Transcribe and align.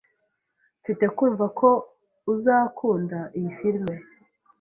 Mfite 0.81 1.05
kumva 1.15 1.45
ko 1.59 1.69
uzakunda 2.33 3.19
iyi 3.37 3.51
firime. 3.57 3.95